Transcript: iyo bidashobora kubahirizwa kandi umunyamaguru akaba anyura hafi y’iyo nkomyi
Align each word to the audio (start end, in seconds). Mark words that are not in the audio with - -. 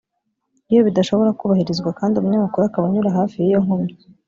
iyo 0.71 0.81
bidashobora 0.87 1.35
kubahirizwa 1.39 1.89
kandi 1.99 2.13
umunyamaguru 2.15 2.63
akaba 2.65 2.85
anyura 2.87 3.09
hafi 3.17 3.35
y’iyo 3.37 3.59
nkomyi 3.65 3.93